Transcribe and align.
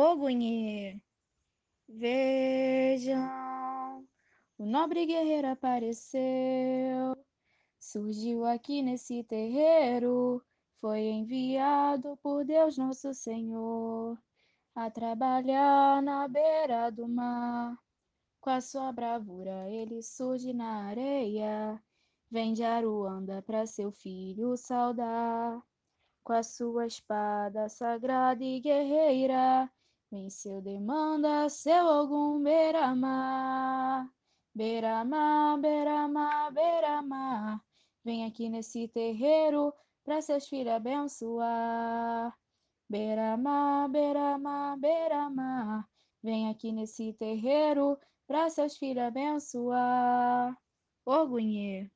Ogunhê. 0.00 1.02
Vejam, 1.88 3.18
o 4.56 4.64
nobre 4.64 5.04
guerreiro 5.04 5.48
apareceu, 5.48 7.16
surgiu 7.80 8.44
aqui 8.46 8.80
nesse 8.80 9.24
terreiro, 9.24 10.40
foi 10.80 11.00
enviado 11.00 12.16
por 12.22 12.44
Deus 12.44 12.78
Nosso 12.78 13.12
Senhor 13.12 14.16
a 14.72 14.88
trabalhar 14.88 16.00
na 16.00 16.28
beira 16.28 16.90
do 16.90 17.08
mar. 17.08 17.76
Com 18.40 18.50
a 18.50 18.60
sua 18.60 18.92
bravura 18.92 19.68
ele 19.68 20.00
surge 20.00 20.52
na 20.52 20.84
areia, 20.84 21.82
vem 22.30 22.52
de 22.52 22.62
Aruanda 22.62 23.42
para 23.42 23.66
seu 23.66 23.90
filho 23.90 24.56
saudar. 24.56 25.60
Com 26.22 26.34
a 26.34 26.44
sua 26.44 26.86
espada 26.86 27.68
sagrada 27.68 28.44
e 28.44 28.60
guerreira, 28.60 29.68
venceu 30.10 30.60
demanda 30.60 31.48
seu 31.48 31.86
algum 31.86 32.42
beira-mar. 32.42 34.08
Beira-mar, 34.54 35.58
beira-mar, 35.60 36.52
beira-mar, 36.52 37.64
vem 38.04 38.24
aqui 38.24 38.48
nesse 38.48 38.88
terreiro 38.88 39.72
para 40.02 40.20
seus 40.20 40.48
filhos 40.48 40.72
abençoar. 40.72 42.36
Beira-mar, 42.88 43.88
beira-mar, 43.88 44.78
beira-mar, 44.78 45.88
vem 46.22 46.48
aqui 46.48 46.72
nesse 46.72 47.12
terreiro 47.12 47.98
para 48.26 48.50
seus 48.50 48.76
filhos 48.76 49.04
abençoar. 49.04 50.56
Orgunhê. 51.04 51.90